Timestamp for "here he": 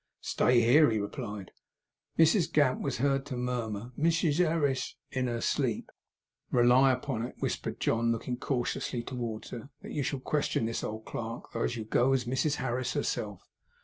0.61-0.97